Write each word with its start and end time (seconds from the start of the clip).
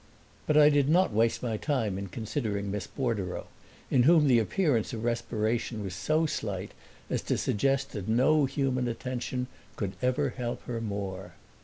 But 0.47 0.57
I 0.57 0.69
did 0.69 0.89
not 0.89 1.13
waste 1.13 1.43
my 1.43 1.57
time 1.57 1.95
in 1.99 2.07
considering 2.07 2.71
Miss 2.71 2.87
Bordereau, 2.87 3.45
in 3.91 4.01
whom 4.01 4.25
the 4.25 4.39
appearance 4.39 4.93
of 4.93 5.03
respiration 5.03 5.83
was 5.83 5.93
so 5.93 6.25
slight 6.25 6.71
as 7.07 7.21
to 7.21 7.37
suggest 7.37 7.91
that 7.91 8.07
no 8.07 8.45
human 8.45 8.87
attention 8.87 9.45
could 9.75 9.93
ever 10.01 10.29
help 10.29 10.63
her 10.63 10.81
more. 10.81 11.33